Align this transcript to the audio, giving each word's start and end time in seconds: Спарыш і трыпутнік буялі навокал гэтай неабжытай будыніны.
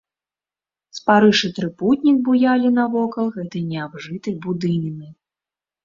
Спарыш 0.99 1.39
і 1.49 1.51
трыпутнік 1.59 2.17
буялі 2.31 2.73
навокал 2.81 3.25
гэтай 3.39 3.63
неабжытай 3.71 4.35
будыніны. 4.51 5.07